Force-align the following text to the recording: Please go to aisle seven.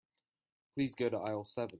Please 0.75 0.95
go 0.95 1.09
to 1.09 1.17
aisle 1.17 1.43
seven. 1.45 1.69